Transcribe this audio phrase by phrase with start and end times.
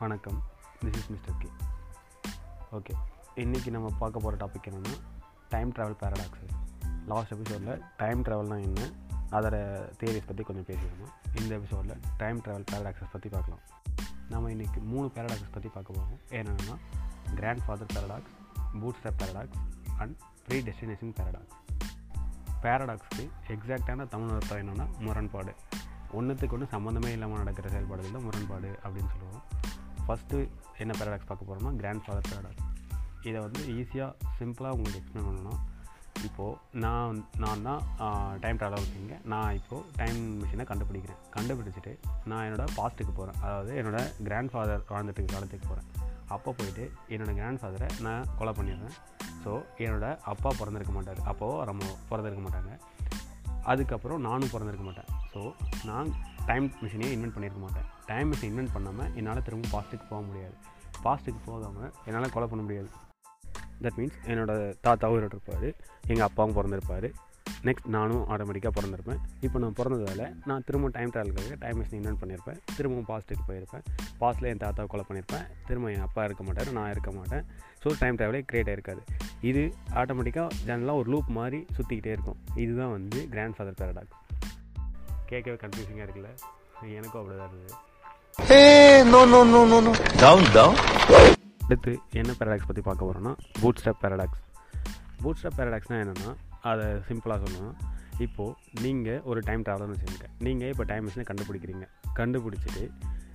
[0.00, 0.38] வணக்கம்.
[0.80, 1.48] This is mister K
[2.76, 2.94] okay
[3.42, 4.94] இன்றைக்கி நம்ம பார்க்க போகிற டாபிக் என்னென்னா
[5.52, 6.46] டைம் ட்ராவல் பேரடாக்ஸு
[7.10, 8.82] லாஸ்ட் எபிசோடில் டைம் ட்ராவல்னால் என்ன
[9.36, 9.56] அதோட
[10.00, 11.12] தேரிஸ் பற்றி கொஞ்சம் பேசியிருந்தோம்.
[11.40, 13.62] இந்த எபிசோடில் டைம் ட்ராவல் பேரடாக்ஸஸ் பற்றி பார்க்கலாம்.
[14.32, 16.76] நம்ம இன்றைக்கி மூணு பேரடாக்ஸஸ் பற்றி பார்க்க போகிறோம் என்னென்னா
[17.66, 18.34] grandfather paradox
[19.00, 19.58] bootstrap paradox
[20.00, 20.14] and
[20.68, 21.56] predestination paradox
[22.66, 23.26] பேரடாக்ஸ்க்கு
[23.56, 25.54] எக்ஸாக்டான தமிழ் அர்த்தம் என்னென்னா முரண்பாடு.
[26.18, 29.44] ஒன்றுத்துக்கு ஒன்று சம்மந்தமே இல்லாமல் நடக்கிற செயல்பாடுகள் தான் முரண்பாடு அப்படின்னு சொல்லுவோம்.
[30.06, 30.38] ஃபஸ்ட்டு
[30.82, 32.64] என்ன பேரடாக்ஸ் பார்க்க போகிறோம்னா கிராண்ட் ஃபாதர் பேரடாக்ஸ்
[33.28, 35.62] இதை வந்து ஈஸியாக சிம்பிளாக உங்களுக்கு எக்ஸ்பிளைன் பண்ணணும்
[36.26, 37.80] இப்போது நான் நான் தான்
[38.42, 41.18] டைம் ட்ராவல் வச்சுங்க நான் இப்போது டைம் மிஷினை கண்டுபிடிக்கிறேன்.
[41.34, 41.92] கண்டுபிடிச்சிட்டு
[42.30, 45.90] நான் என்னோடய பாஸ்ட்டுக்கு போகிறேன் அதாவது என்னோடய கிராண்ட் ஃபாதர் வாழ்ந்துட்டு காலத்துக்கு போகிறேன்
[46.34, 48.96] அப்போ போயிட்டு என்னோடய கிராண்ட் ஃபாதரை நான் கொலை பண்ணிடுறேன்.
[49.42, 49.50] ஸோ
[49.84, 51.20] என்னோடய அப்பா பிறந்திருக்க மாட்டார்.
[51.32, 52.72] அப்போது நம்ம பிறந்திருக்க மாட்டாங்க.
[53.72, 55.12] அதுக்கப்புறம் நானும் பிறந்திருக்க மாட்டேன்.
[55.32, 55.42] ஸோ
[55.90, 56.08] நான்
[56.48, 57.86] டைம் மிஷினே இன்வென்ட் பண்ணியிருக்க மாட்டேன்.
[58.10, 60.56] டைம் மிஷின் இன்வென்ட் பண்ணாமல் என்னால் திரும்ப பாஸ்ட்டுக்கு போக முடியாது.
[61.04, 62.90] பாஸ்ட்டுக்கு போகாமல் என்னால் கொலை பண்ண முடியாது.
[63.84, 65.68] தட் மீன்ஸ் என்னோடய தாத்தாவும் இருப்பார்
[66.12, 67.08] எங்கள் அப்பாவும் பிறந்திருப்பார்.
[67.66, 69.20] நெக்ஸ்ட் நானும் ஆட்டோமேட்டிக்காக பிறந்திருப்பேன்.
[69.46, 72.58] இப்போ நான் பிறந்ததால் நான் திரும்ப டைம் ட்ராவலுக்காக டைம் மிஷின் இன்வென்ட் பண்ணியிருப்பேன்.
[72.76, 73.84] திரும்பவும் பாஸ்ட்டுக்கு போயிருப்பேன்.
[74.20, 75.46] பாஸ்ட்டில் என் தாத்தாவை கொலை பண்ணியிருப்பேன்.
[75.68, 77.44] திரும்ப என் அப்பா இருக்க மாட்டார் நான் இருக்க மாட்டேன்.
[77.82, 79.02] ஸோ டைம் ட்ராவலே க்ரியேட் ஆகிருக்காது
[79.50, 79.64] இது
[80.02, 82.40] ஆட்டோமேட்டிக்காக ஜெனரலாக ஒரு லூப் மாதிரி சுற்றிக்கிட்டே இருக்கும்.
[82.64, 84.14] இதுதான் வந்து கிராண்ட் ஃபாதர் பேரடாக்ஸ்
[85.26, 86.30] கேட்கவே கன்ஃபியூசிங்காக இருக்குல்ல?
[86.94, 87.74] எனக்கும் அப்படி தான் இருந்தது.
[91.64, 94.42] அடுத்து என்ன பேரடாக்ஸ் பற்றி பார்க்க போகிறோன்னா boot step paradox
[95.22, 96.32] boot step பேரடாக்ஸ்னால் என்னென்னா
[96.70, 97.76] அதை சிம்பிளாக சொல்லணும்
[98.18, 101.86] இப்போது நீங்கள் ஒரு டைம் ட்ராவலர்னு வச்சுருங்க நீங்கள் இப்போ டைம் மிஷினை கண்டுபிடிக்கிறீங்க.
[102.16, 102.84] கண்டுபிடிச்சிட்டு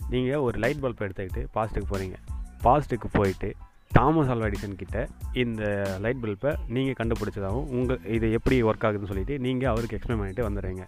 [0.09, 2.17] நீங்கள் ஒரு லைட் பல்ப் எடுத்துக்கிட்டு பாஸ்ட்டுக்கு போகிறீங்க
[2.63, 3.49] பாஸ்ட்டுக்கு போயிட்டு
[3.91, 4.97] தாமஸ் ஆல்வா எடிசன் கிட்ட
[5.33, 5.63] இந்த
[5.99, 10.85] லைட் பல்பை நீங்கள் கண்டுபிடிச்சதாகவும் உங்கள் இது எப்படி ஒர்க் ஆகுதுன்னு சொல்லிட்டு நீங்கள் அவருக்கு எக்ஸ்பிளைன் பண்ணிட்டு வந்துடுறீங்க.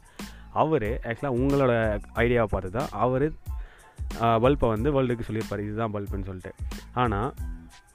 [0.61, 1.73] அவர் ஆக்சுவலாக உங்களோட
[2.23, 3.27] ஐடியாவை பார்த்து தான் அவர்
[4.43, 5.65] பல்பை வந்து வேர்ல்டுக்கு சொல்லியிருப்பார்.
[5.67, 6.51] இதுதான் பல்புன்னு சொல்லிட்டு.
[7.03, 7.29] ஆனால்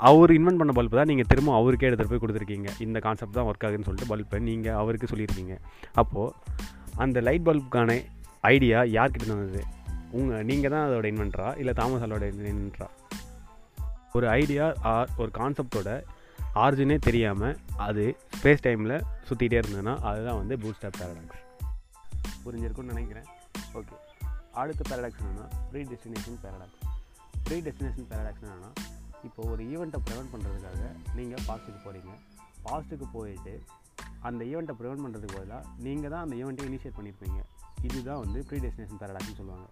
[0.09, 2.69] அவர் இன்வென்ட் பண்ண பல்பு தான் நீங்கள் திரும்ப அவருக்கே எடுத்துகிட்டு போய் கொடுத்துருக்கீங்க.
[2.85, 5.57] இந்த கான்செப்ட் தான் ஒர்க் ஆகுதுன்னு சொல்லிட்டு பல்பை நீங்கள் அவருக்கு சொல்லியிருக்கீங்க.
[6.03, 6.35] அப்போது
[7.05, 7.97] அந்த லைட் பல்புக்கான
[8.53, 9.63] ஐடியா யார்கிட்ட வந்தது?
[10.19, 12.89] உங்கள் நீங்கள் தான் அதோட இன்வென்டரா இல்லை தாமஸ் அலோட இன்வென்டரா
[14.19, 15.91] ஒரு ஐடியா ஆர் ஒரு கான்செப்டோட
[16.65, 17.57] ஆர்ஜினே தெரியாமல்
[17.87, 18.05] அது
[18.39, 18.95] ஸ்பேஸ் டைமில்
[19.29, 21.45] சுற்றிகிட்டே இருந்ததுன்னா அதுதான் வந்து பூட் ஸ்டாப் பேரடாக்ஸ்
[22.49, 23.29] புரிஞ்சிருக்கும்னு நினைக்கிறேன்.
[23.79, 23.97] ஓகே
[24.61, 26.85] அடுத்த பேரடாக்ஸ் என்னென்னா predestination paradox
[27.49, 28.71] predestination paradox என்னென்னா
[29.27, 30.83] இப்போ ஒரு ஈவெண்ட்டை ப்ரிவெண்ட் பண்ணுறதுக்காக
[31.19, 32.13] நீங்கள் பாஸ்ட்டுக்கு போகிறீங்க
[32.67, 33.55] பாஸ்ட்டுக்கு போயிட்டு
[34.29, 37.41] அந்த ஈவெண்ட்டை ப்ரிவெண்ட் பண்ணுறதுக்கு பதிலாக நீங்கள் தான் அந்த ஈவெண்ட்டை இனிஷியேட் பண்ணியிருப்பீங்க
[37.89, 39.67] இதுதான் வந்து ப்ரீ டெஸ்டினேஷன் பேரடாக்ஸ்னு சொல்லுவாங்க.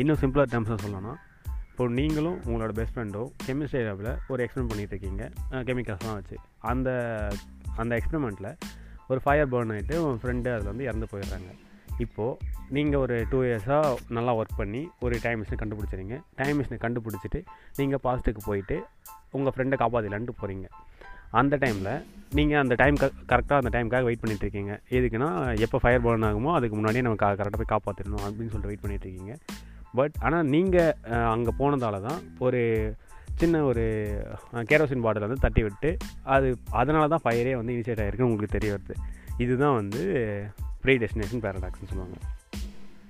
[0.00, 1.14] இன்னும் சிம்பிளாக டேர்ம்ஸில் சொல்லணும்னா
[1.70, 5.24] இப்போ நீங்களும் உங்களோட பெஸ்ட் ஃப்ரெண்டோ கெமிஸ்ட்ரி லேபில் ஒரு எக்ஸ்பிரிமெண்ட் பண்ணிகிட்டு இருக்கீங்க.
[5.68, 6.36] கெமிக்கல்ஸ்லாம் வச்சு.
[6.72, 6.88] அந்த
[7.82, 8.50] அந்த எக்ஸ்பெரிமெண்ட்டில்
[9.10, 11.50] ஒரு ஃபயர் பேர்ன் ஆகிட்டு உங்கள் ஃப்ரெண்டு அதில் வந்து இறந்து போயிடுறாங்க.
[12.04, 16.16] இப்போது நீங்கள் ஒரு டூ இயர்ஸாக நல்லா ஒர்க் பண்ணி ஒரு டைம் மிஷினை கண்டுபிடிச்சிருங்க.
[16.40, 17.40] டைம் மிஷினை கண்டுபிடிச்சிட்டு
[17.80, 18.76] நீங்கள் பாஸ்ட்டுக்கு போயிட்டு
[19.38, 20.68] உங்கள் ஃப்ரெண்டை காப்பாற்றலான்ட்டு போகிறீங்க
[21.38, 21.92] அந்த டைமில்
[22.36, 24.98] நீங்கள் அந்த டைம் க கரெக்டாக அந்த டைமுக்காக வெயிட் பண்ணிகிட்ருக்கீங்க இருக்கீங்க.
[24.98, 25.30] எதுக்குன்னா
[25.64, 29.34] எப்போ ஃபயர் பர்ன் ஆகுமோ அதுக்கு முன்னாடியே நம்ம கரெக்டாக போய் காப்பாற்றிடணும் அப்படின்னு சொல்லிட்டு வெயிட் பண்ணிகிட்ருக்கீங்க
[29.98, 30.94] பட் ஆனால் நீங்கள்
[31.34, 32.62] அங்கே போனதால தான் ஒரு
[33.40, 33.84] சின்ன ஒரு
[34.70, 35.90] கேரோசின் பாட்டில் வந்து தட்டி விட்டு
[36.34, 36.48] அது
[36.80, 38.94] அதனால தான் ஃபயரே வந்து இனிஷியேட் ஆகிருக்குன்னு உங்களுக்கு தெரிய வருது.
[39.44, 40.02] இதுதான் வந்து
[40.84, 42.16] ப்ரீ டெஸ்டினேஷன் பேரடாக்ஸ்னு சொல்லுவாங்க.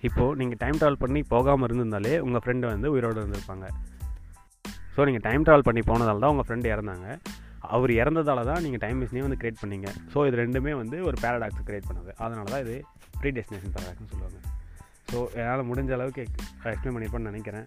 [0.09, 3.67] இப்போது நீங்கள் டைம் ட்ராவல் பண்ணி போகாமல் இருந்திருந்தாலே உங்கள் ஃப்ரெண்டு வந்து உயிரோடு இருந்திருப்பாங்க.
[4.95, 7.09] ஸோ நீங்கள் டைம் ட்ராவல் பண்ணி போனதால் தான் உங்கள் ஃப்ரெண்டு இறந்தாங்க.
[7.77, 9.89] அவர் இறந்ததால தான் நீங்கள் டைம் மிஷினே வந்து க்ரியேட் பண்ணீங்க.
[10.13, 12.13] ஸோ இது ரெண்டுமே வந்து ஒரு பேரடாக்ஸ் க்ரியேட் பண்ணுது.
[12.25, 12.77] அதனால தான் இது
[13.21, 14.39] ப்ரீ டெஸ்டினேஷன் பேரடாக்ஸ்னு சொல்லுவாங்க.
[15.11, 17.67] ஸோ என்னால் முடிஞ்ச அளவுக்கு எக்ஸ்பிளைன் பண்ணியிருப்பேன்னு நினைக்கிறேன்.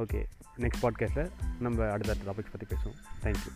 [0.00, 0.24] ஓகே
[0.58, 1.30] நெக்ஸ்ட் பாட்காஸ்ட்டில்
[1.60, 2.98] நம்ம அடுத்த டாபிக்ஸ் பற்றி பேசுவோம்.
[3.22, 3.52] தேங்க்யூ